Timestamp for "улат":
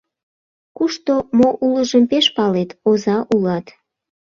3.33-3.65